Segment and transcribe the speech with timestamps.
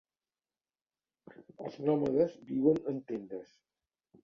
[1.67, 3.57] Els nòmades viuen en tendes.